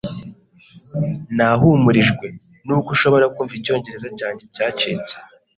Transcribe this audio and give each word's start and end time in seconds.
Nahumurijwe 1.35 2.25
nuko 2.65 2.89
ushobora 2.95 3.25
kumva 3.33 3.53
icyongereza 3.59 4.07
cyanjye 4.19 4.43
cyacitse. 4.55 5.13